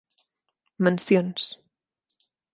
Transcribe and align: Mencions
Mencions 0.87 1.45